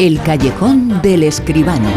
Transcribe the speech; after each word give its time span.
El 0.00 0.18
callejón 0.22 1.02
del 1.02 1.24
escribano. 1.24 1.90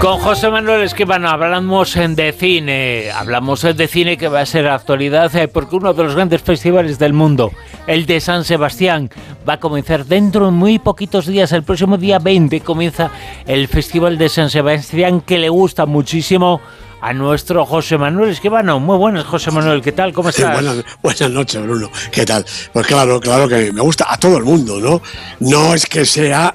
Con 0.00 0.18
José 0.20 0.48
Manuel 0.48 0.82
Esquivano 0.82 1.28
hablamos 1.28 1.92
de 1.94 2.32
cine, 2.32 3.10
hablamos 3.10 3.62
de 3.62 3.88
cine 3.88 4.16
que 4.16 4.28
va 4.28 4.42
a 4.42 4.46
ser 4.46 4.68
actualidad 4.68 5.34
eh, 5.34 5.48
porque 5.48 5.74
uno 5.74 5.92
de 5.92 6.04
los 6.04 6.14
grandes 6.14 6.40
festivales 6.40 7.00
del 7.00 7.14
mundo, 7.14 7.50
el 7.88 8.06
de 8.06 8.20
San 8.20 8.44
Sebastián, 8.44 9.10
va 9.46 9.54
a 9.54 9.60
comenzar 9.60 10.06
dentro 10.06 10.46
de 10.46 10.52
muy 10.52 10.78
poquitos 10.78 11.26
días, 11.26 11.50
el 11.50 11.64
próximo 11.64 11.98
día 11.98 12.20
20 12.20 12.60
comienza 12.60 13.10
el 13.44 13.66
Festival 13.66 14.18
de 14.18 14.28
San 14.28 14.50
Sebastián 14.50 15.20
que 15.20 15.36
le 15.36 15.48
gusta 15.48 15.84
muchísimo 15.84 16.60
a 17.00 17.12
nuestro 17.12 17.64
José 17.64 17.98
Manuel 17.98 18.30
Esquivano. 18.30 18.80
Muy 18.80 18.96
buenas, 18.96 19.24
José 19.24 19.50
Manuel, 19.50 19.82
¿qué 19.82 19.92
tal? 19.92 20.12
¿Cómo 20.12 20.28
estás? 20.28 20.52
buenas, 20.52 20.84
buenas, 21.02 21.30
noches, 21.30 21.62
Bruno. 21.62 21.90
¿Qué 22.10 22.24
tal? 22.24 22.44
Pues 22.72 22.86
claro, 22.86 23.20
claro 23.20 23.48
que 23.48 23.72
me 23.72 23.80
gusta 23.80 24.06
a 24.08 24.16
todo 24.16 24.36
el 24.36 24.44
mundo, 24.44 24.78
¿no? 24.78 25.00
No 25.40 25.74
es 25.74 25.86
que 25.86 26.04
sea 26.04 26.54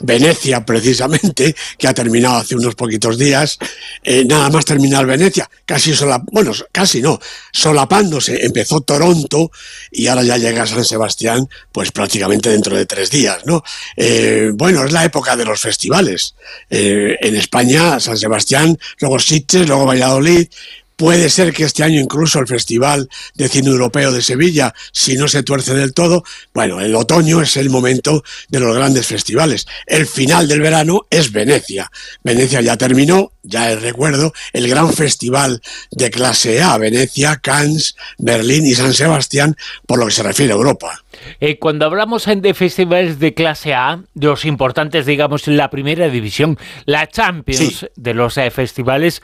Venecia, 0.00 0.64
precisamente, 0.64 1.54
que 1.78 1.88
ha 1.88 1.94
terminado 1.94 2.36
hace 2.36 2.54
unos 2.56 2.74
poquitos 2.74 3.18
días, 3.18 3.58
eh, 4.02 4.24
nada 4.24 4.48
más 4.50 4.64
terminar 4.64 5.06
Venecia, 5.06 5.48
casi 5.64 5.94
sola, 5.94 6.22
bueno, 6.32 6.52
casi 6.72 7.00
no, 7.00 7.18
solapándose, 7.52 8.44
empezó 8.44 8.80
Toronto 8.80 9.50
y 9.90 10.06
ahora 10.06 10.22
ya 10.22 10.38
llega 10.38 10.66
San 10.66 10.84
Sebastián, 10.84 11.48
pues 11.72 11.92
prácticamente 11.92 12.50
dentro 12.50 12.76
de 12.76 12.86
tres 12.86 13.10
días, 13.10 13.38
¿no? 13.44 13.62
Eh, 13.96 14.50
bueno, 14.54 14.84
es 14.84 14.92
la 14.92 15.04
época 15.04 15.36
de 15.36 15.44
los 15.44 15.60
festivales. 15.60 16.34
Eh, 16.70 17.16
en 17.20 17.36
España, 17.36 18.00
San 18.00 18.16
Sebastián, 18.16 18.78
luego 19.00 19.18
Sitges, 19.18 19.66
luego 19.66 19.86
Valladolid, 19.86 20.48
Puede 20.96 21.28
ser 21.28 21.52
que 21.52 21.64
este 21.64 21.82
año 21.82 22.00
incluso 22.00 22.38
el 22.38 22.46
Festival 22.46 23.10
de 23.34 23.50
Cine 23.50 23.68
Europeo 23.68 24.12
de 24.12 24.22
Sevilla, 24.22 24.74
si 24.92 25.16
no 25.16 25.28
se 25.28 25.42
tuerce 25.42 25.74
del 25.74 25.92
todo, 25.92 26.24
bueno, 26.54 26.80
el 26.80 26.94
otoño 26.94 27.42
es 27.42 27.58
el 27.58 27.68
momento 27.68 28.24
de 28.48 28.60
los 28.60 28.74
grandes 28.74 29.06
festivales. 29.06 29.66
El 29.86 30.06
final 30.06 30.48
del 30.48 30.62
verano 30.62 31.06
es 31.10 31.32
Venecia. 31.32 31.90
Venecia 32.24 32.62
ya 32.62 32.78
terminó, 32.78 33.32
ya 33.42 33.70
el 33.70 33.82
recuerdo, 33.82 34.32
el 34.54 34.68
gran 34.68 34.90
festival 34.90 35.60
de 35.90 36.10
clase 36.10 36.62
A, 36.62 36.78
Venecia, 36.78 37.36
Cannes, 37.36 37.94
Berlín 38.16 38.64
y 38.64 38.74
San 38.74 38.94
Sebastián, 38.94 39.54
por 39.86 39.98
lo 39.98 40.06
que 40.06 40.12
se 40.12 40.22
refiere 40.22 40.54
a 40.54 40.56
Europa. 40.56 41.04
Eh, 41.40 41.58
cuando 41.58 41.86
hablamos 41.86 42.26
de 42.26 42.54
festivales 42.54 43.18
de 43.18 43.34
clase 43.34 43.74
A, 43.74 44.00
de 44.14 44.26
los 44.26 44.44
importantes, 44.44 45.06
digamos, 45.06 45.46
la 45.46 45.70
primera 45.70 46.08
división, 46.08 46.58
la 46.84 47.06
Champions 47.06 47.88
de 47.96 48.14
los 48.14 48.36
eh, 48.38 48.50
festivales, 48.50 49.22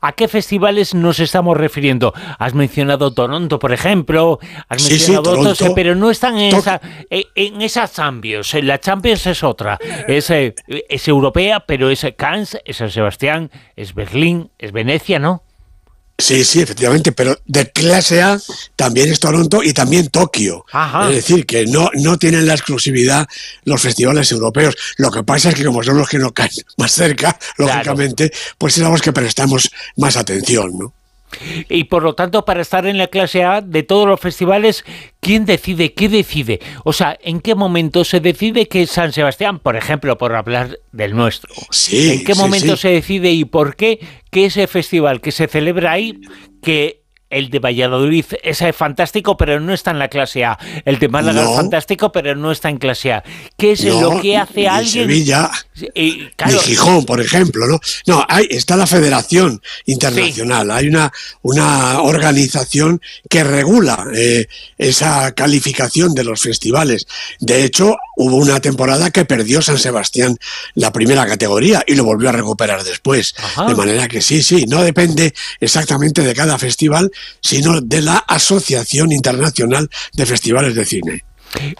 ¿a 0.00 0.12
qué 0.12 0.28
festivales 0.28 0.94
nos 0.94 1.20
estamos 1.20 1.56
refiriendo? 1.56 2.12
Has 2.38 2.54
mencionado 2.54 3.12
Toronto, 3.12 3.58
por 3.58 3.72
ejemplo, 3.72 4.38
has 4.68 4.88
mencionado 4.88 5.38
otros, 5.38 5.60
eh, 5.62 5.72
pero 5.74 5.94
no 5.94 6.10
están 6.10 6.38
en 6.38 6.54
esa, 6.54 6.80
en 7.10 7.62
esa 7.62 7.88
Champions. 7.88 8.54
La 8.62 8.78
Champions 8.78 9.26
es 9.26 9.42
otra, 9.42 9.78
es, 10.06 10.30
es 10.30 11.08
europea, 11.08 11.60
pero 11.60 11.90
es 11.90 12.06
Cannes, 12.16 12.58
es 12.64 12.76
San 12.76 12.90
Sebastián, 12.90 13.50
es 13.76 13.94
Berlín, 13.94 14.50
es 14.58 14.72
Venecia, 14.72 15.18
¿no? 15.18 15.44
Sí, 16.22 16.44
sí, 16.44 16.60
efectivamente, 16.60 17.10
pero 17.10 17.36
de 17.46 17.72
clase 17.72 18.22
A 18.22 18.40
también 18.76 19.10
es 19.10 19.18
Toronto 19.18 19.60
y 19.60 19.72
también 19.72 20.08
Tokio. 20.08 20.64
Es 21.08 21.16
decir, 21.16 21.44
que 21.44 21.66
no, 21.66 21.90
no 21.94 22.16
tienen 22.16 22.46
la 22.46 22.54
exclusividad 22.54 23.26
los 23.64 23.82
festivales 23.82 24.30
europeos. 24.30 24.76
Lo 24.98 25.10
que 25.10 25.24
pasa 25.24 25.48
es 25.48 25.56
que 25.56 25.64
como 25.64 25.82
son 25.82 25.98
los 25.98 26.08
que 26.08 26.18
nos 26.18 26.32
caen 26.32 26.52
más 26.76 26.92
cerca, 26.92 27.36
lógicamente, 27.56 28.32
pues 28.56 28.78
es 28.78 28.84
a 28.84 28.88
los 28.88 29.02
que 29.02 29.12
prestamos 29.12 29.68
más 29.96 30.16
atención, 30.16 30.78
¿no? 30.78 30.94
Y 31.68 31.84
por 31.84 32.02
lo 32.02 32.14
tanto, 32.14 32.44
para 32.44 32.62
estar 32.62 32.86
en 32.86 32.98
la 32.98 33.08
clase 33.08 33.44
A 33.44 33.60
de 33.60 33.82
todos 33.82 34.06
los 34.06 34.20
festivales, 34.20 34.84
¿quién 35.20 35.44
decide? 35.44 35.94
¿Qué 35.94 36.08
decide? 36.08 36.60
O 36.84 36.92
sea, 36.92 37.18
¿en 37.22 37.40
qué 37.40 37.54
momento 37.54 38.04
se 38.04 38.20
decide 38.20 38.68
que 38.68 38.86
San 38.86 39.12
Sebastián, 39.12 39.58
por 39.58 39.76
ejemplo, 39.76 40.18
por 40.18 40.34
hablar 40.34 40.78
del 40.92 41.14
nuestro, 41.14 41.52
¿en 41.90 42.24
qué 42.24 42.34
momento 42.34 42.76
se 42.76 42.88
decide 42.88 43.30
y 43.32 43.44
por 43.44 43.76
qué 43.76 44.00
que 44.30 44.46
ese 44.46 44.66
festival 44.66 45.20
que 45.20 45.32
se 45.32 45.46
celebra 45.46 45.92
ahí, 45.92 46.20
que 46.62 47.01
el 47.32 47.48
de 47.50 47.58
Valladolid 47.58 48.26
es 48.42 48.62
fantástico, 48.76 49.36
pero 49.36 49.58
no 49.58 49.72
está 49.72 49.90
en 49.90 49.98
la 49.98 50.08
clase 50.08 50.44
A. 50.44 50.58
El 50.84 50.98
de 50.98 51.08
Málaga 51.08 51.42
es 51.42 51.56
fantástico, 51.56 52.12
pero 52.12 52.36
no 52.36 52.52
está 52.52 52.68
en 52.68 52.78
clase 52.78 53.12
A. 53.12 53.24
¿Qué 53.56 53.72
es 53.72 53.84
lo 53.84 54.20
que 54.20 54.36
hace 54.36 54.68
alguien? 54.68 55.08
Sevilla, 55.08 55.50
y, 55.94 56.28
Gijón, 56.62 57.04
por 57.06 57.20
ejemplo, 57.20 57.66
¿no? 57.66 57.80
No, 58.06 58.24
hay, 58.28 58.46
está 58.50 58.76
la 58.76 58.86
Federación 58.86 59.62
Internacional, 59.86 60.70
hay 60.70 60.88
una, 60.88 61.10
una 61.40 62.02
organización 62.02 63.00
que 63.28 63.42
regula 63.42 64.06
eh, 64.14 64.46
esa 64.76 65.32
calificación 65.32 66.14
de 66.14 66.24
los 66.24 66.42
festivales. 66.42 67.06
De 67.40 67.64
hecho, 67.64 67.96
hubo 68.16 68.36
una 68.36 68.60
temporada 68.60 69.10
que 69.10 69.24
perdió 69.24 69.62
San 69.62 69.78
Sebastián 69.78 70.36
la 70.74 70.92
primera 70.92 71.26
categoría 71.26 71.82
y 71.86 71.94
lo 71.94 72.04
volvió 72.04 72.28
a 72.28 72.32
recuperar 72.32 72.84
después. 72.84 73.34
De 73.66 73.74
manera 73.74 74.08
que 74.08 74.20
sí, 74.20 74.42
sí, 74.42 74.66
no 74.66 74.82
depende 74.82 75.34
exactamente 75.60 76.22
de 76.22 76.34
cada 76.34 76.58
festival, 76.58 77.10
sino 77.40 77.80
de 77.80 78.02
la 78.02 78.16
Asociación 78.16 79.12
Internacional 79.12 79.88
de 80.12 80.26
Festivales 80.26 80.74
de 80.74 80.84
Cine. 80.84 81.24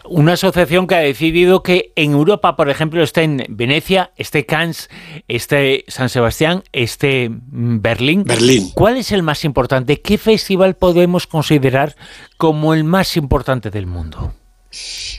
Una 0.05 0.35
asociación 0.35 0.87
que 0.87 0.95
ha 0.95 1.01
decidido 1.01 1.63
que 1.63 1.93
en 1.97 2.13
Europa, 2.13 2.57
por 2.57 2.69
ejemplo, 2.69 3.03
esté 3.03 3.23
en 3.23 3.45
Venecia, 3.49 4.13
esté 4.17 4.45
Cannes, 4.45 4.91
esté 5.29 5.85
San 5.89 6.09
Sebastián, 6.09 6.63
esté 6.73 7.31
mm, 7.31 7.81
Berlín. 7.81 8.25
Berlín. 8.25 8.71
¿Cuál 8.75 8.99
es 8.99 9.13
el 9.13 9.23
más 9.23 9.45
importante? 9.45 10.01
¿Qué 10.01 10.19
festival 10.19 10.75
podemos 10.75 11.27
considerar 11.27 11.97
como 12.37 12.75
el 12.75 12.85
más 12.85 13.17
importante 13.17 13.71
del 13.71 13.87
mundo? 13.87 14.35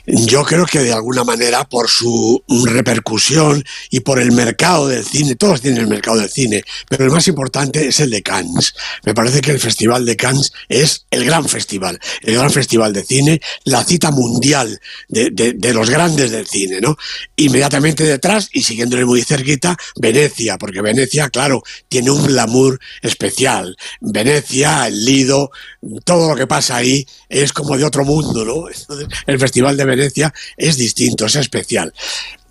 Yo 0.05 0.43
creo 0.43 0.65
que 0.65 0.79
de 0.79 0.93
alguna 0.93 1.23
manera 1.23 1.63
por 1.63 1.89
su 1.89 2.43
repercusión 2.65 3.63
y 3.89 4.01
por 4.01 4.19
el 4.19 4.31
mercado 4.31 4.87
del 4.87 5.05
cine, 5.05 5.35
todos 5.35 5.61
tienen 5.61 5.81
el 5.81 5.87
mercado 5.87 6.17
del 6.17 6.29
cine, 6.29 6.63
pero 6.89 7.05
el 7.05 7.11
más 7.11 7.27
importante 7.27 7.87
es 7.87 7.99
el 7.99 8.09
de 8.09 8.21
Cannes. 8.21 8.73
Me 9.03 9.13
parece 9.13 9.41
que 9.41 9.51
el 9.51 9.59
Festival 9.59 10.05
de 10.05 10.15
Cannes 10.15 10.51
es 10.69 11.05
el 11.11 11.25
gran 11.25 11.47
festival, 11.47 11.99
el 12.21 12.35
gran 12.35 12.51
festival 12.51 12.93
de 12.93 13.03
cine, 13.03 13.41
la 13.63 13.83
cita 13.83 14.11
mundial 14.11 14.79
de, 15.07 15.73
los 15.73 15.89
grandes 15.89 16.31
del 16.31 16.47
cine, 16.47 16.81
¿no? 16.81 16.97
Inmediatamente 17.35 18.03
detrás 18.03 18.49
y 18.51 18.63
siguiéndole 18.63 19.05
muy 19.05 19.21
cerquita, 19.23 19.77
Venecia, 19.95 20.57
porque 20.57 20.81
Venecia, 20.81 21.29
claro, 21.29 21.63
tiene 21.87 22.11
un 22.11 22.25
glamour 22.25 22.79
especial. 23.01 23.75
Venecia, 24.01 24.87
el 24.87 25.05
Lido, 25.05 25.51
todo 26.03 26.29
lo 26.29 26.35
que 26.35 26.47
pasa 26.47 26.77
ahí 26.77 27.05
es 27.29 27.53
como 27.53 27.77
de 27.77 27.85
otro 27.85 28.05
mundo, 28.05 28.45
¿no? 28.45 28.65
el 29.27 29.39
Festival 29.43 29.75
de 29.75 29.83
Venecia 29.83 30.33
es 30.55 30.77
distinto, 30.77 31.25
es 31.25 31.35
especial. 31.35 31.93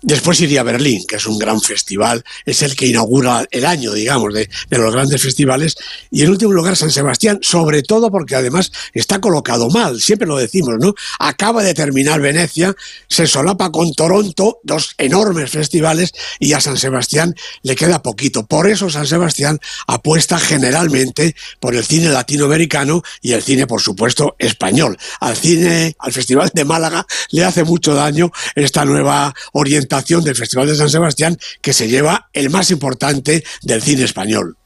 Después 0.03 0.41
iría 0.41 0.63
Berlín, 0.63 1.05
que 1.07 1.15
es 1.15 1.25
un 1.25 1.39
gran 1.39 1.61
festival, 1.61 2.25
es 2.45 2.61
el 2.61 2.75
que 2.75 2.87
inaugura 2.87 3.47
el 3.51 3.65
año, 3.65 3.93
digamos, 3.93 4.33
de, 4.33 4.49
los 4.69 4.91
grandes 4.91 5.21
festivales. 5.21 5.77
Y 6.11 6.23
en 6.23 6.29
último 6.29 6.51
lugar, 6.51 6.75
San 6.75 6.91
Sebastián, 6.91 7.39
sobre 7.41 7.83
todo 7.83 8.11
porque 8.11 8.35
además 8.35 8.69
está 8.93 9.21
colocado 9.21 9.69
mal, 9.69 10.01
siempre 10.01 10.27
lo 10.27 10.35
decimos, 10.35 10.75
¿no? 10.77 10.93
Acaba 11.19 11.63
de 11.63 11.73
terminar 11.73 12.19
Venecia, 12.19 12.75
se 13.07 13.27
solapa 13.27 13.71
con 13.71 13.93
Toronto, 13.93 14.59
dos 14.63 14.93
enormes 14.97 15.49
festivales, 15.49 16.11
y 16.37 16.51
a 16.51 16.59
San 16.59 16.75
Sebastián 16.75 17.33
le 17.61 17.77
queda 17.77 18.03
poquito. 18.03 18.45
Por 18.45 18.69
eso 18.69 18.89
San 18.89 19.07
Sebastián 19.07 19.57
apuesta 19.87 20.37
generalmente 20.37 21.33
por 21.61 21.75
el 21.75 21.85
cine 21.85 22.09
latinoamericano 22.09 23.03
y 23.21 23.31
el 23.31 23.41
cine, 23.41 23.67
por 23.67 23.81
supuesto, 23.81 24.35
español. 24.37 24.97
Al 25.21 25.37
cine, 25.37 25.95
al 25.97 26.11
Festival 26.11 26.51
de 26.53 26.65
Málaga, 26.65 27.05
le 27.31 27.45
hace 27.45 27.63
mucho 27.63 27.93
daño 27.93 28.33
esta 28.55 28.83
nueva 28.83 29.33
orientación 29.53 29.92
del 30.01 30.35
Festival 30.35 30.67
de 30.67 30.75
San 30.75 30.89
Sebastián 30.89 31.37
que 31.61 31.73
se 31.73 31.87
lleva 31.87 32.29
el 32.33 32.49
más 32.49 32.71
importante 32.71 33.43
del 33.61 33.81
cine 33.81 34.03
español. 34.03 34.57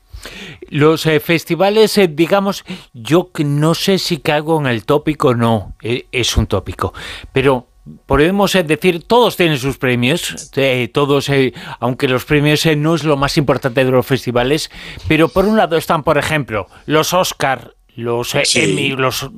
Los 0.69 1.05
eh, 1.05 1.19
festivales, 1.19 1.97
eh, 1.97 2.07
digamos, 2.07 2.65
yo 2.93 3.29
no 3.39 3.73
sé 3.73 3.99
si 3.99 4.17
caigo 4.17 4.59
en 4.59 4.67
el 4.67 4.85
tópico 4.85 5.29
o 5.29 5.35
no, 5.35 5.75
eh, 5.81 6.07
es 6.11 6.35
un 6.35 6.47
tópico, 6.47 6.93
pero 7.31 7.67
podemos 8.05 8.51
decir, 8.51 9.03
todos 9.03 9.37
tienen 9.37 9.57
sus 9.57 9.77
premios, 9.77 10.51
todos, 10.91 11.31
aunque 11.79 12.09
los 12.09 12.25
premios 12.25 12.65
no 12.75 12.95
es 12.95 13.05
lo 13.05 13.15
más 13.15 13.37
importante 13.37 13.85
de 13.85 13.91
los 13.91 14.05
festivales, 14.05 14.69
pero 15.07 15.29
por 15.29 15.45
un 15.45 15.55
lado 15.55 15.77
están, 15.77 16.03
por 16.03 16.17
ejemplo, 16.17 16.67
los 16.85 17.13
Oscar, 17.13 17.75
los 17.95 18.35
Emmy, 18.55 18.89
los 18.89 19.29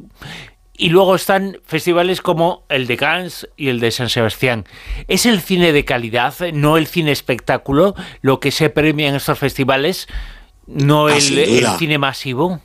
y 0.80 0.90
luego 0.90 1.14
están 1.14 1.60
festivales 1.66 2.22
como 2.22 2.64
el 2.70 2.88
de 2.88 2.96
Cannes 2.96 3.50
y 3.58 3.68
el 3.68 3.82
de 3.82 3.92
San 3.92 4.08
Sebastián. 4.08 4.66
¿Es 5.10 5.26
el 5.26 5.42
cine 5.42 5.74
de 5.74 5.84
calidad, 5.84 6.34
no 6.54 6.78
el 6.78 6.88
cine 6.88 7.12
espectáculo, 7.12 7.96
lo 8.22 8.40
que 8.40 8.52
se 8.52 8.70
premia 8.70 9.10
en 9.10 9.16
estos 9.16 9.38
festivales, 9.38 10.08
no 10.68 11.08
ah, 11.08 11.18
el, 11.18 11.68
cine 11.78 11.98
masivo? 11.98 12.62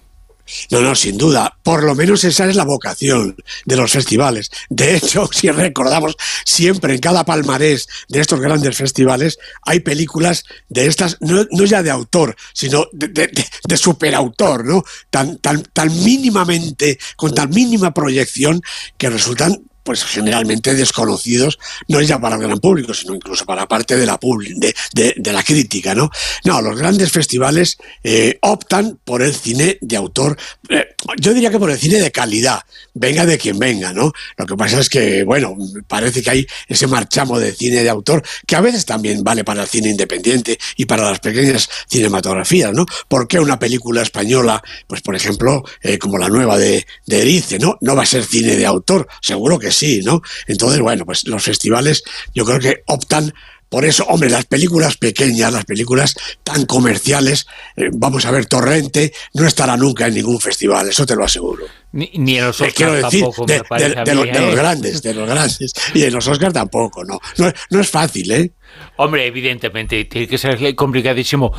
No, 0.70 0.81
no, 0.81 0.94
sin 0.94 1.17
duda. 1.17 1.56
Por 1.62 1.85
lo 1.85 1.94
menos 1.94 2.25
esa 2.25 2.46
es 2.46 2.56
la 2.56 2.64
vocación 2.64 3.37
de 3.64 3.76
los 3.76 3.93
festivales. 3.93 4.50
De 4.69 4.96
hecho, 4.96 5.29
si 5.32 5.50
recordamos, 5.50 6.17
siempre 6.44 6.94
en 6.94 7.00
cada 7.00 7.25
palmarés 7.25 7.88
de 8.08 8.20
estos 8.20 8.41
grandes 8.41 8.76
festivales 8.76 9.38
hay 9.62 9.81
películas 9.81 10.44
de 10.69 10.87
estas, 10.87 11.17
no, 11.20 11.44
ya 11.64 11.82
de 11.82 11.91
autor, 11.91 12.37
sino 12.52 12.87
de, 12.93 13.76
superautor, 13.76 14.64
¿no? 14.64 14.85
Tan, 15.11 15.38
tan, 15.38 15.62
tan 15.62 15.88
mínimamente, 16.05 16.99
con 17.17 17.35
tan 17.35 17.50
mínima 17.50 17.93
proyección 17.93 18.62
que 18.96 19.11
resultan 19.11 19.62
pues 19.84 20.02
generalmente 20.02 20.75
desconocidos, 20.75 21.58
no 21.88 22.00
ya 22.00 22.19
para 22.19 22.36
el 22.36 22.42
gran 22.42 22.58
público, 22.58 22.94
sino 22.94 23.14
incluso 23.14 23.44
para 23.44 23.69
parte 23.69 23.96
de 23.96 24.06
la, 24.06 24.19
de, 24.56 25.14
de, 25.16 25.32
la 25.32 25.42
crítica, 25.42 25.94
¿no? 25.94 26.10
No, 26.44 26.60
los 26.62 26.76
grandes 26.76 27.12
festivales 27.12 27.76
eh, 28.02 28.38
optan 28.40 28.98
por 29.04 29.22
el 29.22 29.34
cine 29.34 29.78
de 29.81 29.96
autor, 29.96 30.38
eh, 30.70 30.86
yo 31.20 31.34
diría 31.34 31.50
que 31.50 31.58
por 31.58 31.70
el 31.70 31.78
cine 31.78 32.00
de 32.00 32.10
calidad, 32.10 32.62
venga 32.94 33.26
de 33.26 33.36
quien 33.36 33.58
venga, 33.58 33.92
¿no? 33.92 34.12
Lo 34.38 34.46
que 34.46 34.56
pasa 34.56 34.81
es 34.81 34.88
que, 34.88 35.22
bueno, 35.25 35.54
parece 35.86 36.22
que 36.22 36.31
hay 36.31 36.46
ese 36.66 36.86
marchamo 36.86 37.38
de 37.38 37.52
cine 37.52 37.82
de 37.82 37.90
autor 37.90 38.22
que 38.46 38.56
a 38.56 38.62
veces 38.62 38.86
también 38.86 39.22
vale 39.22 39.44
para 39.44 39.62
el 39.62 39.69
cine 39.69 39.90
independiente 39.90 40.58
y 40.76 40.86
para 40.86 41.10
las 41.10 41.20
pequeñas 41.20 41.69
cinematografías, 41.90 42.72
¿no? 42.72 42.86
¿Por 43.08 43.28
qué 43.28 43.38
una 43.38 43.58
película 43.58 44.00
española, 44.00 44.62
pues 44.86 45.02
por 45.02 45.14
ejemplo, 45.14 45.62
eh, 45.82 45.98
como 45.98 46.16
la 46.16 46.28
nueva 46.28 46.56
de, 46.56 46.86
de 47.04 47.20
Erice, 47.20 47.58
¿no? 47.58 47.76
No 47.82 47.94
va 47.94 48.04
a 48.04 48.06
ser 48.06 48.25
cine 48.25 48.56
de 48.56 48.64
autor, 48.64 49.06
seguro 49.20 49.58
que 49.58 49.73
sí, 49.74 50.00
¿no? 50.02 50.22
Entonces, 50.46 50.80
bueno, 50.80 51.04
pues 51.04 51.26
los 51.26 51.42
festivales 51.42 52.02
yo 52.34 52.44
creo 52.44 52.58
que 52.58 52.82
optan 52.86 53.32
por 53.74 53.84
eso, 53.84 54.04
hombre, 54.04 54.30
las 54.30 54.44
películas 54.44 54.96
pequeñas, 54.96 55.52
las 55.52 55.64
películas 55.64 56.14
tan 56.44 56.64
comerciales, 56.64 57.46
eh, 57.74 57.88
vamos 57.92 58.24
a 58.24 58.30
ver, 58.30 58.46
Torrente 58.46 59.12
no 59.32 59.48
estará 59.48 59.76
nunca 59.76 60.06
en 60.06 60.14
ningún 60.14 60.38
festival, 60.38 60.88
eso 60.88 61.04
te 61.04 61.16
lo 61.16 61.24
aseguro. 61.24 61.64
Ni, 61.90 62.08
en 62.14 62.44
los 62.44 62.60
Oscars 62.60 62.74
Quiero 62.74 62.92
decir, 62.92 63.22
tampoco, 63.22 63.46
de, 63.46 64.14
los, 64.14 64.26
¿eh? 64.26 64.54
grandes, 64.54 65.02
de 65.02 65.14
los 65.14 65.28
grandes. 65.28 65.72
Y 65.92 66.04
en 66.04 66.12
los 66.12 66.28
Oscars 66.28 66.54
tampoco, 66.54 67.02
no. 67.04 67.18
No, 67.36 67.52
no 67.70 67.80
es 67.80 67.90
fácil, 67.90 68.30
¿eh? 68.30 68.52
Hombre, 68.94 69.26
evidentemente, 69.26 70.04
tiene 70.04 70.28
que 70.28 70.38
ser 70.38 70.76
complicadísimo 70.76 71.52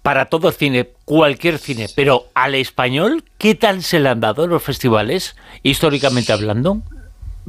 para 0.00 0.26
todo 0.26 0.52
cine, 0.52 0.88
cualquier 1.04 1.58
cine, 1.58 1.88
pero 1.94 2.28
al 2.34 2.54
español, 2.54 3.24
¿qué 3.36 3.54
tal 3.54 3.82
se 3.82 4.00
le 4.00 4.08
han 4.08 4.20
dado 4.20 4.46
los 4.46 4.62
festivales, 4.62 5.36
históricamente 5.62 6.32
hablando? 6.32 6.82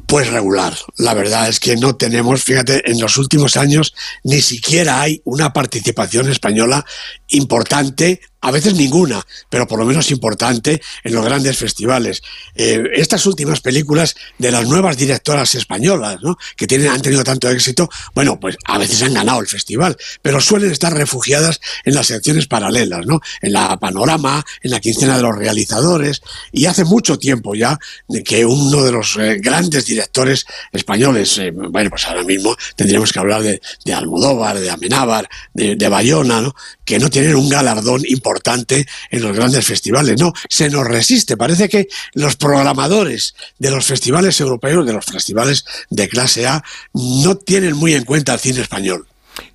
Pues 0.07 0.29
regular. 0.29 0.75
La 0.97 1.13
verdad 1.13 1.47
es 1.47 1.59
que 1.59 1.75
no 1.75 1.95
tenemos, 1.95 2.43
fíjate, 2.43 2.89
en 2.89 2.99
los 2.99 3.17
últimos 3.17 3.57
años 3.57 3.93
ni 4.23 4.41
siquiera 4.41 5.01
hay 5.01 5.21
una 5.23 5.53
participación 5.53 6.29
española 6.29 6.85
importante 7.29 8.21
a 8.43 8.51
veces 8.51 8.75
ninguna, 8.75 9.25
pero 9.49 9.65
por 9.67 9.79
lo 9.79 9.85
menos 9.85 10.11
importante 10.11 10.81
en 11.03 11.15
los 11.15 11.23
grandes 11.23 11.57
festivales. 11.57 12.21
Eh, 12.55 12.83
estas 12.93 13.25
últimas 13.25 13.61
películas 13.61 14.15
de 14.37 14.51
las 14.51 14.67
nuevas 14.67 14.97
directoras 14.97 15.55
españolas, 15.55 16.21
¿no? 16.21 16.37
que 16.57 16.67
tienen, 16.67 16.89
han 16.89 17.01
tenido 17.01 17.23
tanto 17.23 17.49
éxito, 17.49 17.89
bueno, 18.13 18.37
pues 18.41 18.57
a 18.65 18.77
veces 18.77 19.01
han 19.01 19.13
ganado 19.13 19.39
el 19.39 19.47
festival, 19.47 19.95
pero 20.21 20.41
suelen 20.41 20.71
estar 20.71 20.93
refugiadas 20.93 21.61
en 21.85 21.95
las 21.95 22.07
secciones 22.07 22.47
paralelas, 22.47 23.05
¿no? 23.05 23.21
en 23.41 23.53
la 23.53 23.79
panorama, 23.79 24.43
en 24.61 24.71
la 24.71 24.81
quincena 24.81 25.15
de 25.15 25.23
los 25.23 25.37
realizadores, 25.37 26.21
y 26.51 26.65
hace 26.65 26.83
mucho 26.83 27.17
tiempo 27.17 27.55
ya 27.55 27.79
de 28.09 28.23
que 28.23 28.45
uno 28.45 28.83
de 28.83 28.91
los 28.91 29.15
eh, 29.15 29.37
grandes 29.39 29.85
directores 29.85 30.45
españoles, 30.73 31.37
eh, 31.37 31.51
bueno, 31.51 31.89
pues 31.89 32.05
ahora 32.07 32.23
mismo 32.23 32.57
tendríamos 32.75 33.13
que 33.13 33.19
hablar 33.19 33.41
de, 33.41 33.61
Almodóvar, 33.93 34.59
de 34.59 34.69
Amenábar, 34.69 35.29
de, 35.53 35.77
de 35.77 35.87
Bayona, 35.87 36.41
¿no? 36.41 36.53
Que 36.85 36.99
no 36.99 37.09
tienen 37.09 37.35
un 37.35 37.49
galardón 37.49 38.01
importante 38.07 38.85
en 39.09 39.21
los 39.21 39.35
grandes 39.35 39.65
festivales. 39.65 40.19
No, 40.19 40.33
se 40.49 40.69
nos 40.69 40.85
resiste. 40.85 41.37
Parece 41.37 41.69
que 41.69 41.87
los 42.13 42.35
programadores 42.35 43.35
de 43.59 43.71
los 43.71 43.85
festivales 43.85 44.39
europeos, 44.39 44.85
de 44.85 44.93
los 44.93 45.05
festivales 45.05 45.65
de 45.89 46.07
clase 46.07 46.47
A, 46.47 46.63
no 46.93 47.35
tienen 47.35 47.75
muy 47.75 47.93
en 47.93 48.05
cuenta 48.05 48.33
el 48.33 48.39
cine 48.39 48.61
español. 48.61 49.07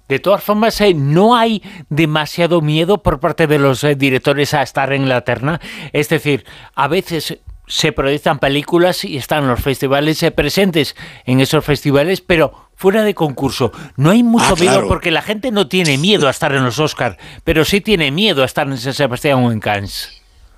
De 0.08 0.18
todas 0.18 0.42
formas, 0.42 0.80
eh, 0.80 0.94
no 0.94 1.36
hay 1.36 1.62
demasiado 1.90 2.62
miedo 2.62 3.02
por 3.02 3.20
parte 3.20 3.46
de 3.46 3.58
los 3.58 3.84
eh, 3.84 3.94
directores 3.94 4.54
a 4.54 4.62
estar 4.62 4.92
en 4.94 5.08
la 5.08 5.20
terna. 5.20 5.60
Es 5.92 6.08
decir, 6.08 6.46
a 6.74 6.88
veces 6.88 7.38
se 7.68 7.92
proyectan 7.92 8.38
películas 8.38 9.04
y 9.04 9.16
están 9.16 9.46
los 9.46 9.60
festivales 9.60 10.24
presentes 10.34 10.96
en 11.24 11.40
esos 11.40 11.64
festivales, 11.64 12.20
pero 12.20 12.70
fuera 12.74 13.04
de 13.04 13.14
concurso. 13.14 13.72
No 13.96 14.10
hay 14.10 14.22
mucho 14.22 14.54
ah, 14.56 14.60
miedo 14.60 14.88
porque 14.88 15.10
la 15.10 15.22
gente 15.22 15.50
no 15.50 15.68
tiene 15.68 15.98
miedo 15.98 16.26
a 16.28 16.30
estar 16.30 16.54
en 16.54 16.64
los 16.64 16.78
Oscars, 16.78 17.16
pero 17.44 17.64
sí 17.64 17.80
tiene 17.80 18.10
miedo 18.10 18.42
a 18.42 18.46
estar 18.46 18.66
en 18.66 18.78
San 18.78 18.94
Sebastián 18.94 19.44
o 19.44 19.52
en 19.52 19.60
Cannes. 19.60 20.10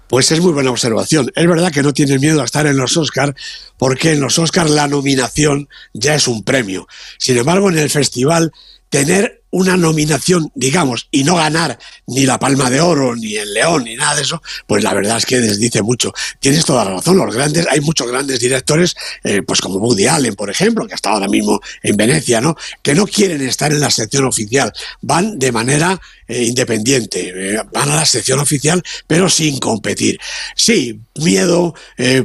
Pues 0.08 0.32
es 0.32 0.40
muy 0.40 0.52
buena 0.52 0.70
observación. 0.70 1.30
Es 1.36 1.46
verdad 1.46 1.70
que 1.70 1.82
no 1.82 1.92
tiene 1.92 2.18
miedo 2.18 2.40
a 2.40 2.44
estar 2.44 2.66
en 2.66 2.76
los 2.76 2.96
Oscars 2.96 3.34
porque 3.78 4.12
en 4.12 4.20
los 4.20 4.38
Oscars 4.38 4.70
la 4.70 4.88
nominación 4.88 5.68
ya 5.92 6.14
es 6.14 6.26
un 6.26 6.42
premio. 6.42 6.88
Sin 7.16 7.38
embargo, 7.38 7.70
en 7.70 7.78
el 7.78 7.90
festival 7.90 8.52
tener 8.88 9.39
una 9.50 9.76
nominación, 9.76 10.50
digamos, 10.54 11.08
y 11.10 11.24
no 11.24 11.36
ganar 11.36 11.78
ni 12.06 12.24
la 12.24 12.38
Palma 12.38 12.70
de 12.70 12.80
Oro, 12.80 13.16
ni 13.16 13.36
el 13.36 13.52
León, 13.52 13.84
ni 13.84 13.96
nada 13.96 14.14
de 14.14 14.22
eso, 14.22 14.42
pues 14.66 14.84
la 14.84 14.94
verdad 14.94 15.16
es 15.18 15.26
que 15.26 15.38
les 15.38 15.58
dice 15.58 15.82
mucho. 15.82 16.12
Tienes 16.38 16.64
toda 16.64 16.84
la 16.84 16.92
razón, 16.92 17.16
los 17.16 17.34
grandes, 17.34 17.66
hay 17.68 17.80
muchos 17.80 18.06
grandes 18.06 18.38
directores, 18.38 18.94
eh, 19.24 19.42
pues 19.42 19.60
como 19.60 19.76
Woody 19.76 20.06
Allen, 20.06 20.34
por 20.34 20.50
ejemplo, 20.50 20.86
que 20.86 20.94
está 20.94 21.10
ahora 21.10 21.28
mismo 21.28 21.60
en 21.82 21.96
Venecia, 21.96 22.40
¿no? 22.40 22.56
Que 22.82 22.94
no 22.94 23.06
quieren 23.06 23.42
estar 23.42 23.72
en 23.72 23.80
la 23.80 23.90
sección 23.90 24.24
oficial, 24.24 24.72
van 25.02 25.38
de 25.38 25.50
manera 25.52 26.00
eh, 26.28 26.44
independiente, 26.44 27.32
eh, 27.34 27.62
van 27.72 27.90
a 27.90 27.96
la 27.96 28.06
sección 28.06 28.38
oficial, 28.38 28.82
pero 29.06 29.28
sin 29.28 29.58
competir. 29.58 30.20
Sí, 30.54 31.00
miedo, 31.16 31.74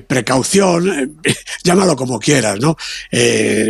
precaución, 0.08 1.20
llámalo 1.64 1.96
como 1.96 2.20
quieras, 2.20 2.60
¿no? 2.60 2.78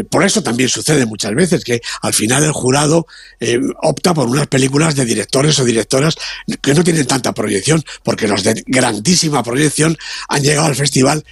por 0.10 0.24
eso 0.24 0.44
también 0.44 0.70
sucede 0.70 1.06
muchas 1.06 1.34
veces 1.34 1.64
que 1.64 1.82
al 2.02 2.14
final 2.14 2.44
el 2.44 2.52
jurado 2.52 3.08
eh, 3.46 3.60
opta 3.82 4.14
por 4.14 4.28
unas 4.28 4.48
películas 4.48 4.96
de 4.96 5.06
directores 5.06 5.60
o 5.60 5.66
directoras 5.66 6.16
que 6.62 6.74
no 6.74 6.84
tienen 6.84 7.06
tanta 7.06 7.34
proyección, 7.34 7.84
porque 8.04 8.28
los 8.28 8.44
de 8.44 8.64
grandísima 8.66 9.44
proyección 9.44 9.98
han 10.28 10.44
llegado 10.44 10.68
al 10.68 10.76
festival 10.76 11.24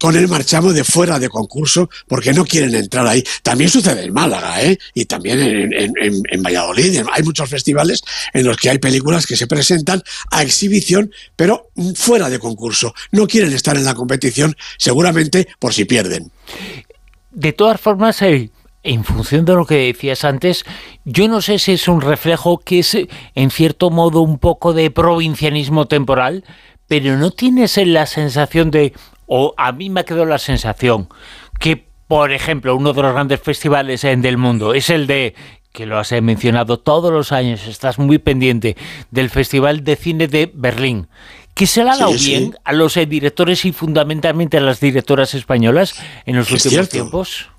con 0.00 0.16
el 0.16 0.28
marchamo 0.28 0.72
de 0.72 0.82
fuera 0.82 1.18
de 1.18 1.28
concurso 1.28 1.90
porque 2.08 2.32
no 2.32 2.46
quieren 2.46 2.74
entrar 2.74 3.06
ahí. 3.06 3.22
También 3.42 3.68
sucede 3.68 4.04
en 4.04 4.14
Málaga 4.14 4.62
¿eh? 4.62 4.78
y 4.94 5.04
también 5.04 5.70
en, 5.72 6.42
Valladolid. 6.42 7.02
Hay 7.12 7.22
muchos 7.22 7.48
festivales 7.50 8.02
en 8.32 8.46
los 8.46 8.56
que 8.56 8.70
hay 8.70 8.78
películas 8.78 9.26
que 9.26 9.36
se 9.36 9.46
presentan 9.46 10.02
a 10.30 10.42
exhibición, 10.42 11.12
pero 11.36 11.68
fuera 11.94 12.30
de 12.30 12.38
concurso. 12.38 12.94
No 13.12 13.26
quieren 13.26 13.52
estar 13.52 13.76
en 13.76 13.84
la 13.84 13.94
competición, 13.94 14.56
seguramente 14.78 15.48
por 15.58 15.74
si 15.74 15.84
pierden. 15.84 16.32
De 17.30 17.52
todas 17.52 17.78
formas, 17.78 18.22
hay 18.22 18.50
en 18.82 19.04
función 19.04 19.44
de 19.44 19.54
lo 19.54 19.66
que 19.66 19.86
decías 19.92 20.24
antes, 20.24 20.64
yo 21.04 21.28
no 21.28 21.42
sé 21.42 21.58
si 21.58 21.72
es 21.72 21.88
un 21.88 22.00
reflejo 22.00 22.58
que 22.58 22.80
es 22.80 22.96
en 23.34 23.50
cierto 23.50 23.90
modo 23.90 24.20
un 24.20 24.38
poco 24.38 24.72
de 24.72 24.90
provincianismo 24.90 25.86
temporal, 25.86 26.44
pero 26.88 27.16
no 27.16 27.30
tienes 27.30 27.76
la 27.76 28.06
sensación 28.06 28.70
de, 28.70 28.94
o 29.26 29.54
a 29.56 29.72
mí 29.72 29.90
me 29.90 30.00
ha 30.00 30.04
quedado 30.04 30.24
la 30.24 30.38
sensación, 30.38 31.08
que 31.58 31.86
por 32.08 32.32
ejemplo 32.32 32.74
uno 32.74 32.92
de 32.92 33.02
los 33.02 33.12
grandes 33.12 33.40
festivales 33.40 34.02
del 34.02 34.38
mundo 34.38 34.74
es 34.74 34.90
el 34.90 35.06
de 35.06 35.34
que 35.72 35.86
lo 35.86 35.98
has 35.98 36.10
mencionado 36.20 36.80
todos 36.80 37.12
los 37.12 37.30
años, 37.30 37.66
estás 37.66 37.98
muy 37.98 38.18
pendiente 38.18 38.76
del 39.10 39.30
Festival 39.30 39.84
de 39.84 39.94
Cine 39.94 40.26
de 40.26 40.50
Berlín, 40.52 41.06
que 41.54 41.66
se 41.66 41.84
le 41.84 41.90
ha 41.90 41.96
dado 41.96 42.12
bien 42.12 42.56
a 42.64 42.72
los 42.72 42.94
directores 42.94 43.64
y 43.64 43.72
fundamentalmente 43.72 44.56
a 44.56 44.60
las 44.60 44.80
directoras 44.80 45.34
españolas 45.34 45.94
en 46.26 46.36
los 46.36 46.50
últimos 46.50 46.88
tiempos. 46.88 47.50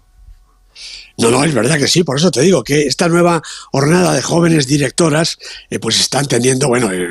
No, 1.17 1.29
no, 1.29 1.43
es 1.43 1.53
verdad 1.53 1.77
que 1.77 1.87
sí, 1.87 2.03
por 2.03 2.17
eso 2.17 2.31
te 2.31 2.41
digo 2.41 2.63
que 2.63 2.83
esta 2.83 3.07
nueva 3.07 3.41
jornada 3.71 4.13
de 4.13 4.21
jóvenes 4.21 4.67
directoras 4.67 5.37
eh, 5.69 5.79
pues 5.79 5.99
están 5.99 6.25
teniendo, 6.27 6.67
bueno, 6.67 6.89
el, 6.91 7.07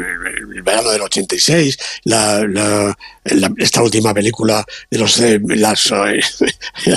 verano 0.62 0.90
del 0.90 1.02
86, 1.02 1.78
la, 2.04 2.97
esta 3.57 3.83
última 3.83 4.12
película 4.12 4.64
de 4.90 4.99
los 4.99 5.19
eh, 5.21 5.40
las 5.45 5.92
eh, 5.92 6.21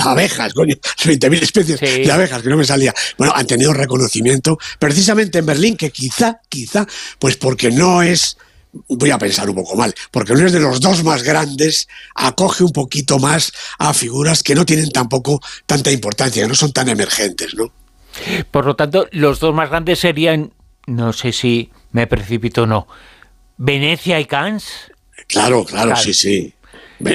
abejas, 0.02 0.52
coño, 0.54 0.74
20.000 0.74 1.42
especies 1.42 1.80
de 1.80 2.12
abejas, 2.12 2.42
que 2.42 2.48
no 2.48 2.56
me 2.56 2.64
salía. 2.64 2.94
Bueno, 3.16 3.32
han 3.34 3.46
tenido 3.46 3.72
reconocimiento 3.72 4.58
precisamente 4.78 5.38
en 5.38 5.46
Berlín, 5.46 5.76
que 5.76 5.90
quizá, 5.90 6.40
quizá, 6.48 6.86
pues 7.18 7.36
porque 7.36 7.70
no 7.70 8.02
es 8.02 8.36
voy 8.88 9.10
a 9.10 9.18
pensar 9.18 9.48
un 9.48 9.56
poco 9.56 9.76
mal, 9.76 9.94
porque 10.10 10.34
no 10.34 10.46
es 10.46 10.52
de 10.52 10.60
los 10.60 10.80
dos 10.80 11.04
más 11.04 11.22
grandes, 11.22 11.88
acoge 12.14 12.64
un 12.64 12.72
poquito 12.72 13.18
más 13.18 13.52
a 13.78 13.94
figuras 13.94 14.42
que 14.42 14.54
no 14.54 14.64
tienen 14.64 14.90
tampoco 14.90 15.40
tanta 15.66 15.90
importancia, 15.90 16.42
que 16.42 16.48
no 16.48 16.54
son 16.54 16.72
tan 16.72 16.88
emergentes, 16.88 17.54
¿no? 17.54 17.72
Por 18.50 18.64
lo 18.66 18.76
tanto, 18.76 19.08
los 19.12 19.40
dos 19.40 19.54
más 19.54 19.70
grandes 19.70 19.98
serían, 19.98 20.52
no 20.86 21.12
sé 21.12 21.32
si 21.32 21.70
me 21.92 22.06
precipito 22.06 22.62
o 22.62 22.66
no, 22.66 22.86
Venecia 23.56 24.20
y 24.20 24.26
Cannes. 24.26 24.92
Claro, 25.26 25.64
claro, 25.64 25.96
sí, 25.96 26.14
sí. 26.14 26.54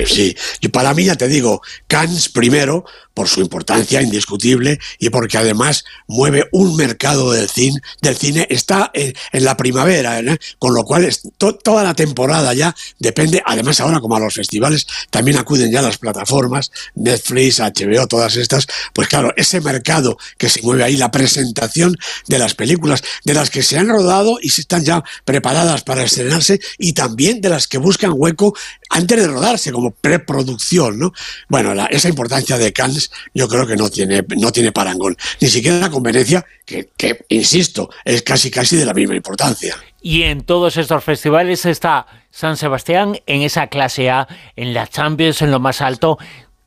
Sí, 0.05 0.35
y 0.61 0.67
para 0.67 0.93
mí 0.93 1.05
ya 1.05 1.15
te 1.15 1.27
digo, 1.27 1.61
Cannes 1.87 2.29
primero, 2.29 2.85
por 3.19 3.27
su 3.27 3.41
importancia 3.41 4.01
indiscutible 4.01 4.79
y 4.97 5.09
porque 5.09 5.37
además 5.37 5.83
mueve 6.07 6.47
un 6.53 6.77
mercado 6.77 7.33
del 7.33 7.49
cine, 7.49 7.81
del 8.01 8.15
cine 8.15 8.47
está 8.49 8.91
en, 8.93 9.13
la 9.43 9.57
primavera, 9.57 10.21
¿eh? 10.21 10.39
con 10.57 10.73
lo 10.73 10.85
cual 10.85 11.03
es 11.03 11.23
toda 11.37 11.83
la 11.83 11.93
temporada 11.93 12.53
ya 12.53 12.73
depende, 12.97 13.43
además 13.45 13.81
ahora 13.81 13.99
como 13.99 14.15
a 14.15 14.21
los 14.21 14.35
festivales 14.35 14.87
también 15.09 15.37
acuden 15.37 15.69
ya 15.69 15.81
las 15.81 15.97
plataformas, 15.97 16.71
Netflix, 16.95 17.59
HBO, 17.59 18.07
todas 18.07 18.37
estas, 18.37 18.67
pues 18.93 19.09
claro, 19.09 19.33
ese 19.35 19.59
mercado 19.59 20.17
que 20.37 20.47
se 20.47 20.61
mueve 20.61 20.85
ahí, 20.85 20.95
la 20.95 21.11
presentación 21.11 21.97
de 22.27 22.39
las 22.39 22.55
películas, 22.55 23.03
de 23.25 23.33
las 23.33 23.49
que 23.49 23.63
se 23.63 23.77
han 23.77 23.89
rodado 23.89 24.39
y 24.41 24.51
se 24.51 24.61
están 24.61 24.85
ya 24.85 25.03
preparadas 25.25 25.83
para 25.83 26.05
estrenarse 26.05 26.61
y 26.77 26.93
también 26.93 27.41
de 27.41 27.49
las 27.49 27.67
que 27.67 27.79
buscan 27.79 28.13
hueco 28.15 28.55
antes 28.89 29.19
de 29.19 29.27
rodarse 29.27 29.73
como 29.73 29.91
preproducción, 29.91 30.99
¿no? 30.99 31.11
Bueno, 31.49 31.73
esa 31.89 32.07
importancia 32.07 32.57
de 32.57 32.71
Cannes 32.71 33.08
yo 33.33 33.47
creo 33.47 33.65
que 33.65 33.75
no 33.75 33.89
tiene, 33.89 34.23
no 34.37 34.51
tiene 34.51 34.71
parangón, 34.71 35.17
ni 35.39 35.47
siquiera 35.47 35.79
la 35.79 35.89
conveniencia 35.89 36.45
que, 36.65 37.25
insisto, 37.29 37.89
es 38.05 38.21
casi 38.21 38.51
casi 38.51 38.75
de 38.75 38.85
la 38.85 38.93
misma 38.93 39.15
importancia. 39.15 39.75
Y 40.01 40.23
en 40.23 40.43
todos 40.43 40.77
estos 40.77 41.03
festivales 41.03 41.65
está 41.65 42.05
San 42.31 42.57
Sebastián 42.57 43.19
en 43.25 43.41
esa 43.41 43.67
clase 43.67 44.09
A, 44.09 44.27
en 44.55 44.73
la 44.73 44.87
Champions, 44.87 45.41
en 45.41 45.51
lo 45.51 45.59
más 45.59 45.81
alto. 45.81 46.17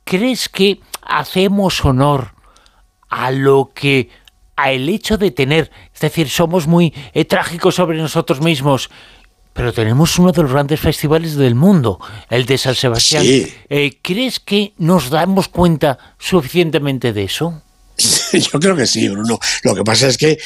¿Crees 0.05 0.49
que 0.49 0.81
hacemos 1.03 1.85
honor 1.85 2.35
a 3.09 3.31
lo 3.31 3.71
que 3.75 4.11
a 4.57 4.73
el 4.73 4.89
hecho 4.89 5.17
de 5.17 5.31
tener, 5.31 5.71
es 5.95 6.01
decir, 6.01 6.29
somos 6.29 6.67
muy 6.67 6.93
eh, 7.15 7.25
trágicos 7.25 7.75
sobre 7.75 7.99
nosotros 7.99 8.41
mismos, 8.41 8.91
pero 9.53 9.73
tenemos 9.73 10.19
uno 10.19 10.33
de 10.33 10.43
los 10.43 10.53
grandes 10.53 10.81
festivales 10.81 11.37
del 11.37 11.55
mundo, 11.55 12.01
el 12.31 12.47
de 12.47 12.59
San 12.59 12.75
Sebastián. 12.75 13.25
Eh, 13.27 13.99
¿Crees 14.03 14.41
que 14.41 14.73
nos 14.79 15.11
damos 15.11 15.49
cuenta 15.49 15.99
suficientemente 16.19 17.13
de 17.13 17.25
eso? 17.25 17.63
Yo 18.33 18.59
creo 18.61 18.77
que 18.77 18.87
sí, 18.87 19.09
Bruno. 19.09 19.39
Lo 19.63 19.75
que 19.75 19.83
pasa 19.83 20.09
es 20.09 20.17
que 20.17 20.39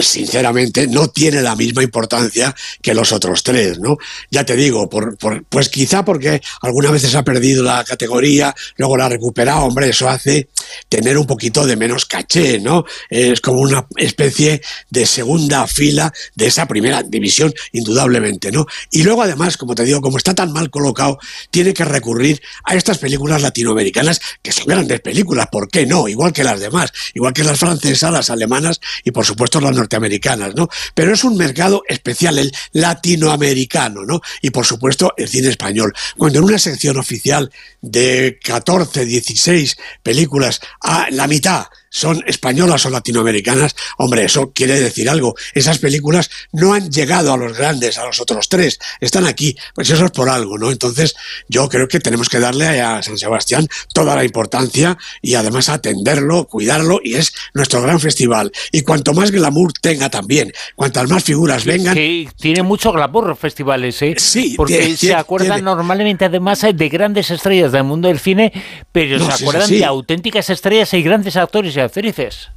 sinceramente 0.00 0.86
no 0.86 1.08
tiene 1.08 1.40
la 1.42 1.56
misma 1.56 1.82
importancia 1.82 2.54
que 2.82 2.94
los 2.94 3.12
otros 3.12 3.42
tres, 3.42 3.78
¿no? 3.78 3.96
Ya 4.30 4.44
te 4.44 4.54
digo, 4.56 4.88
pues 4.88 5.68
quizá 5.68 6.04
porque 6.04 6.40
algunas 6.60 6.92
veces 6.92 7.14
ha 7.14 7.24
perdido 7.24 7.62
la 7.62 7.82
categoría, 7.84 8.54
luego 8.76 8.96
la 8.96 9.06
ha 9.06 9.08
recuperado, 9.08 9.60
hombre, 9.62 9.88
eso 9.88 10.08
hace 10.08 10.48
tener 10.88 11.16
un 11.18 11.26
poquito 11.26 11.66
de 11.66 11.76
menos 11.76 12.06
caché, 12.06 12.60
¿no? 12.60 12.84
Es 13.08 13.40
como 13.40 13.60
una 13.60 13.86
especie 13.96 14.60
de 14.90 15.06
segunda 15.06 15.66
fila 15.66 16.12
de 16.34 16.46
esa 16.46 16.66
primera 16.66 17.02
división, 17.02 17.52
indudablemente, 17.72 18.52
¿no? 18.52 18.66
Y 18.90 19.02
luego 19.02 19.22
además, 19.22 19.56
como 19.56 19.74
te 19.74 19.84
digo, 19.84 20.00
como 20.00 20.18
está 20.18 20.34
tan 20.34 20.52
mal 20.52 20.70
colocado, 20.70 21.18
tiene 21.50 21.72
que 21.72 21.84
recurrir 21.84 22.42
a 22.64 22.74
estas 22.74 22.98
películas 22.98 23.42
latinoamericanas, 23.42 24.20
que 24.42 24.52
son 24.52 24.66
grandes 24.66 25.00
películas, 25.00 25.48
¿por 25.50 25.68
qué 25.68 25.86
no? 25.86 26.06
Igual 26.06 26.32
que 26.32 26.44
las 26.44 26.60
demás, 26.60 26.92
igual 27.14 27.32
que 27.32 27.44
las 27.44 27.58
francesas, 27.58 28.12
las 28.12 28.30
alemanas 28.30 28.80
y 29.04 29.10
por 29.10 29.24
supuesto 29.24 29.60
las 29.60 29.69
norteamericanas, 29.74 30.54
¿no? 30.54 30.68
Pero 30.94 31.12
es 31.12 31.24
un 31.24 31.36
mercado 31.36 31.82
especial, 31.88 32.38
el 32.38 32.52
latinoamericano, 32.72 34.04
¿no? 34.04 34.20
Y 34.42 34.50
por 34.50 34.66
supuesto 34.66 35.14
el 35.16 35.28
cine 35.28 35.48
español. 35.48 35.92
Cuando 36.16 36.38
en 36.38 36.44
una 36.44 36.58
sección 36.58 36.98
oficial 36.98 37.50
de 37.80 38.38
14, 38.42 39.04
16 39.04 39.76
películas, 40.02 40.60
a 40.80 41.08
la 41.10 41.26
mitad 41.26 41.66
son 41.90 42.22
españolas 42.26 42.86
o 42.86 42.90
latinoamericanas, 42.90 43.74
hombre, 43.98 44.24
eso 44.24 44.52
quiere 44.52 44.78
decir 44.80 45.10
algo. 45.10 45.34
Esas 45.54 45.78
películas 45.78 46.30
no 46.52 46.72
han 46.72 46.90
llegado 46.90 47.32
a 47.32 47.36
los 47.36 47.56
grandes, 47.56 47.98
a 47.98 48.06
los 48.06 48.20
otros 48.20 48.48
tres, 48.48 48.78
están 49.00 49.26
aquí, 49.26 49.56
pues 49.74 49.90
eso 49.90 50.04
es 50.04 50.10
por 50.12 50.28
algo, 50.28 50.56
¿no? 50.56 50.70
Entonces 50.70 51.16
yo 51.48 51.68
creo 51.68 51.88
que 51.88 52.00
tenemos 52.00 52.28
que 52.28 52.38
darle 52.38 52.80
a 52.80 53.02
San 53.02 53.18
Sebastián 53.18 53.66
toda 53.92 54.14
la 54.14 54.24
importancia 54.24 54.96
y 55.20 55.34
además 55.34 55.68
atenderlo, 55.68 56.46
cuidarlo 56.46 57.00
y 57.02 57.16
es 57.16 57.32
nuestro 57.54 57.82
gran 57.82 57.98
festival. 57.98 58.52
Y 58.70 58.82
cuanto 58.82 59.12
más 59.12 59.32
glamour 59.32 59.72
tenga 59.72 60.08
también, 60.08 60.52
cuantas 60.76 61.08
más 61.08 61.24
figuras 61.24 61.64
vengan... 61.64 61.94
Sí, 61.94 62.28
tiene 62.36 62.62
mucho 62.62 62.92
glamour 62.92 63.26
los 63.26 63.38
festivales, 63.38 64.00
¿eh? 64.02 64.14
Sí, 64.16 64.54
porque 64.56 64.96
se 64.96 65.14
acuerdan 65.14 65.64
normalmente 65.64 66.24
además 66.24 66.60
de 66.72 66.88
grandes 66.88 67.30
estrellas 67.30 67.72
del 67.72 67.84
mundo 67.84 68.06
del 68.06 68.20
cine, 68.20 68.52
pero 68.92 69.18
se 69.18 69.42
acuerdan 69.42 69.68
de 69.68 69.84
auténticas 69.84 70.50
estrellas 70.50 70.94
y 70.94 71.02
grandes 71.02 71.36
actores 71.36 71.79
felices. 71.88 72.50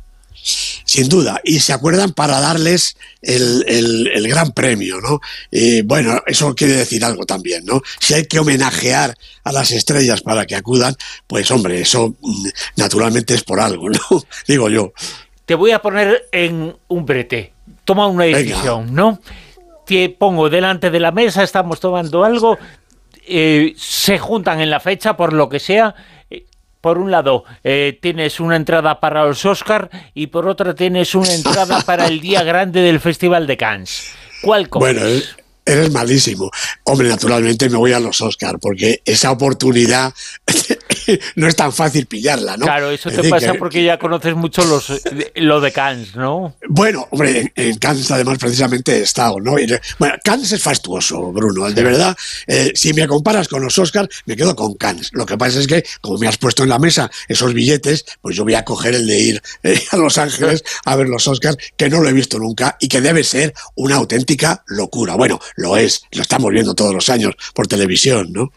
Sin 0.85 1.07
duda, 1.07 1.39
y 1.43 1.59
se 1.59 1.71
acuerdan 1.71 2.11
para 2.11 2.41
darles 2.41 2.97
el, 3.21 4.27
gran 4.27 4.51
premio, 4.51 4.99
¿no? 4.99 5.21
bueno, 5.85 6.21
eso 6.27 6.53
quiere 6.53 6.73
decir 6.73 7.05
algo 7.05 7.25
también, 7.25 7.63
¿no? 7.65 7.81
Si 7.99 8.13
hay 8.13 8.25
que 8.25 8.39
homenajear 8.39 9.15
a 9.43 9.51
las 9.53 9.71
estrellas 9.71 10.21
para 10.21 10.45
que 10.45 10.55
acudan, 10.55 10.95
pues 11.27 11.49
hombre, 11.51 11.79
eso 11.79 12.15
mm, 12.19 12.47
naturalmente 12.75 13.33
es 13.33 13.43
por 13.43 13.61
algo, 13.61 13.89
¿no? 13.89 13.99
Digo 14.47 14.69
yo. 14.69 14.91
Te 15.45 15.55
voy 15.55 15.71
a 15.71 15.79
poner 15.79 16.27
en 16.31 16.75
un 16.89 17.05
brete. 17.05 17.53
Toma 17.85 18.07
una 18.07 18.25
decisión, 18.25 18.93
¿no? 18.93 19.19
Te 19.85 20.09
pongo 20.09 20.49
delante 20.49 20.89
de 20.89 20.99
la 20.99 21.11
mesa, 21.11 21.43
estamos 21.43 21.79
tomando 21.79 22.23
algo, 22.23 22.57
eh, 23.25 23.73
se 23.77 24.19
juntan 24.19 24.59
en 24.59 24.69
la 24.69 24.79
fecha 24.81 25.15
por 25.15 25.31
lo 25.31 25.47
que 25.47 25.59
sea 25.59 25.95
por 26.83 26.97
un 26.97 27.11
lado 27.11 27.45
eh, 27.63 27.97
tienes 28.01 28.41
una 28.41 28.57
entrada 28.57 28.99
para 28.99 29.23
los 29.23 29.45
Oscar 29.45 29.89
y 30.13 30.27
por 30.27 30.49
otro 30.49 30.75
tienes 30.75 31.15
una 31.15 31.33
entrada 31.33 31.79
para 31.85 32.07
el 32.07 32.19
día 32.19 32.43
grande 32.43 32.81
del 32.81 32.99
Festival 32.99 33.47
de 33.47 33.55
Cannes. 33.55 34.11
¿Cuál 34.41 34.67
coges? 34.67 34.93
Bueno, 34.93 35.21
eres 35.65 35.91
malísimo. 35.91 36.51
Hombre, 36.83 37.07
naturalmente 37.07 37.69
me 37.69 37.77
voy 37.77 37.93
a 37.93 38.01
los 38.01 38.19
Oscar 38.19 38.59
porque 38.59 39.01
esa 39.05 39.31
oportunidad 39.31 40.13
no 41.35 41.47
es 41.47 41.55
tan 41.55 41.71
fácil 41.73 42.05
pillarla, 42.05 42.57
¿no? 42.57 42.65
Claro, 42.65 42.91
eso 42.91 43.09
te 43.09 43.27
pasa 43.29 43.53
porque 43.55 43.83
ya 43.83 43.97
conoces 43.97 44.35
mucho 44.35 44.63
los, 44.65 45.01
lo 45.35 45.61
de 45.61 45.71
Cannes, 45.71 46.15
¿no? 46.15 46.55
Bueno, 46.67 47.07
hombre, 47.11 47.51
en, 47.55 47.77
Cannes 47.77 48.09
además 48.11 48.37
precisamente 48.37 48.97
he 48.97 49.01
estado, 49.01 49.39
¿no? 49.39 49.55
bueno, 49.99 50.15
Cannes 50.23 50.51
es 50.51 50.61
fastuoso, 50.61 51.31
Bruno, 51.31 51.69
de 51.69 51.83
verdad. 51.83 52.15
Eh, 52.47 52.71
si 52.75 52.93
me 52.93 53.07
comparas 53.07 53.47
con 53.47 53.61
los 53.61 53.77
Oscars, 53.77 54.09
me 54.25 54.35
quedo 54.35 54.55
con 54.55 54.75
Cannes. 54.75 55.09
Lo 55.13 55.25
que 55.25 55.37
pasa 55.37 55.59
es 55.59 55.67
que, 55.67 55.83
como 56.01 56.17
me 56.17 56.27
has 56.27 56.37
puesto 56.37 56.63
en 56.63 56.69
la 56.69 56.79
mesa 56.79 57.09
esos 57.27 57.53
billetes, 57.53 58.05
pues 58.21 58.35
yo 58.35 58.43
voy 58.43 58.55
a 58.55 58.63
coger 58.63 58.95
el 58.95 59.07
de 59.07 59.19
ir 59.19 59.41
eh, 59.63 59.81
a 59.91 59.97
Los 59.97 60.17
Ángeles 60.17 60.63
a 60.85 60.95
ver 60.95 61.07
los 61.07 61.27
Oscars, 61.27 61.57
que 61.77 61.89
no 61.89 62.01
lo 62.01 62.09
he 62.09 62.13
visto 62.13 62.39
nunca 62.39 62.77
y 62.79 62.87
que 62.87 63.01
debe 63.01 63.23
ser 63.23 63.53
una 63.75 63.95
auténtica 63.95 64.63
locura. 64.67 65.15
Bueno, 65.15 65.39
lo 65.55 65.77
es, 65.77 66.03
lo 66.11 66.21
estamos 66.21 66.51
viendo 66.51 66.73
todos 66.73 66.93
los 66.93 67.09
años 67.09 67.35
por 67.53 67.67
televisión, 67.67 68.31
¿no? 68.31 68.51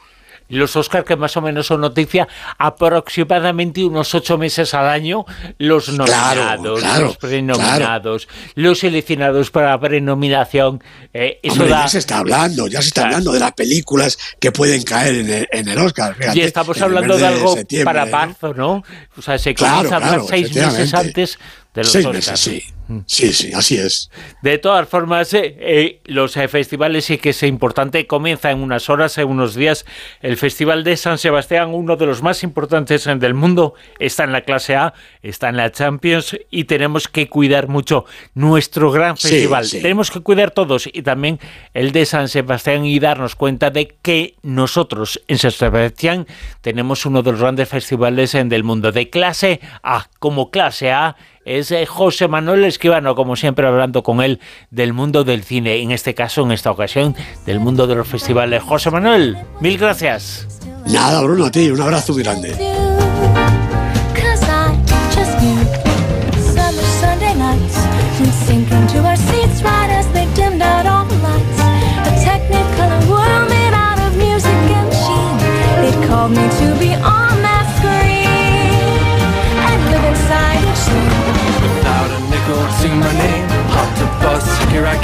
Los 0.48 0.76
Oscars, 0.76 1.04
que 1.04 1.16
más 1.16 1.36
o 1.36 1.42
menos 1.42 1.66
son 1.66 1.80
noticia, 1.80 2.28
aproximadamente 2.58 3.84
unos 3.84 4.14
ocho 4.14 4.38
meses 4.38 4.74
al 4.74 4.88
año, 4.88 5.24
los 5.58 5.88
nominados, 5.88 6.82
los 7.00 7.16
prenominados, 7.16 8.28
los 8.54 8.78
seleccionados 8.78 9.50
para 9.50 9.70
la 9.70 9.80
prenominación. 9.80 10.82
Eh, 11.12 11.40
eso 11.42 11.66
ya 11.66 11.88
se 11.88 11.98
está 11.98 12.18
hablando, 12.18 12.66
ya 12.66 12.82
se 12.82 12.88
está 12.88 13.04
hablando 13.04 13.32
de 13.32 13.40
las 13.40 13.52
películas 13.52 14.18
que 14.38 14.52
pueden 14.52 14.82
caer 14.82 15.48
en 15.50 15.68
el, 15.68 15.78
Oscar. 15.78 16.16
y 16.34 16.40
estamos 16.40 16.80
hablando 16.80 17.16
de 17.16 17.26
algo 17.26 17.56
para 17.84 18.06
marzo, 18.06 18.54
¿no? 18.54 18.82
O 19.16 19.22
sea, 19.22 19.38
se 19.38 19.54
comienza 19.54 19.96
a 19.96 20.20
seis 20.20 20.54
meses 20.54 20.94
antes 20.94 21.38
de 21.76 21.82
los 21.82 21.92
seis 21.92 22.06
Meses, 22.06 22.40
sí. 22.40 22.62
Sí, 23.06 23.32
sí, 23.32 23.52
así 23.52 23.76
es. 23.76 24.10
De 24.42 24.58
todas 24.58 24.88
formas, 24.88 25.34
eh, 25.34 25.56
eh, 25.58 26.00
los 26.04 26.36
eh, 26.36 26.46
festivales 26.46 27.06
sí 27.06 27.18
que 27.18 27.30
es 27.30 27.42
importante. 27.42 28.06
Comienza 28.06 28.52
en 28.52 28.60
unas 28.60 28.88
horas, 28.88 29.18
en 29.18 29.28
unos 29.28 29.56
días, 29.56 29.84
el 30.22 30.36
Festival 30.36 30.84
de 30.84 30.96
San 30.96 31.18
Sebastián, 31.18 31.74
uno 31.74 31.96
de 31.96 32.06
los 32.06 32.22
más 32.22 32.44
importantes 32.44 33.04
del 33.04 33.34
mundo. 33.34 33.74
Está 33.98 34.24
en 34.24 34.32
la 34.32 34.42
clase 34.42 34.76
A, 34.76 34.94
está 35.22 35.48
en 35.48 35.56
la 35.56 35.72
Champions 35.72 36.36
y 36.48 36.64
tenemos 36.64 37.08
que 37.08 37.28
cuidar 37.28 37.66
mucho 37.66 38.04
nuestro 38.34 38.92
gran 38.92 39.16
festival. 39.16 39.68
Tenemos 39.68 40.12
que 40.12 40.20
cuidar 40.20 40.52
todos 40.52 40.86
y 40.86 41.02
también 41.02 41.40
el 41.74 41.90
de 41.90 42.06
San 42.06 42.28
Sebastián 42.28 42.86
y 42.86 43.00
darnos 43.00 43.34
cuenta 43.34 43.70
de 43.70 43.88
que 44.00 44.36
nosotros 44.42 45.20
en 45.26 45.38
San 45.38 45.50
Sebastián 45.50 46.26
tenemos 46.60 47.04
uno 47.04 47.22
de 47.24 47.32
los 47.32 47.40
grandes 47.40 47.68
festivales 47.68 48.32
del 48.32 48.62
mundo. 48.62 48.92
De 48.92 49.10
clase 49.10 49.60
A, 49.82 50.08
como 50.20 50.52
clase 50.52 50.92
A, 50.92 51.16
es 51.46 51.72
José 51.88 52.28
Manuel 52.28 52.64
Esquivano, 52.64 53.14
como 53.14 53.36
siempre 53.36 53.66
hablando 53.66 54.02
con 54.02 54.20
él 54.20 54.40
del 54.70 54.92
mundo 54.92 55.24
del 55.24 55.44
cine, 55.44 55.76
en 55.76 55.92
este 55.92 56.14
caso, 56.14 56.42
en 56.42 56.52
esta 56.52 56.70
ocasión, 56.70 57.14
del 57.46 57.60
mundo 57.60 57.86
de 57.86 57.94
los 57.94 58.08
festivales. 58.08 58.62
José 58.62 58.90
Manuel, 58.90 59.38
mil 59.60 59.78
gracias. 59.78 60.46
Nada, 60.86 61.22
Bruno, 61.22 61.46
a 61.46 61.50
ti, 61.50 61.70
un 61.70 61.80
abrazo 61.80 62.12
muy 62.12 62.22
grande. 62.22 62.85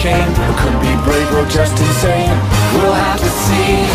cocaine 0.02 0.34
Could 0.56 0.80
be 0.80 0.92
brave 1.04 1.32
or 1.34 1.46
just 1.48 1.78
insane. 1.78 2.30
We'll 2.74 2.92
have 2.92 3.20
to 3.20 3.28
see. 3.28 3.91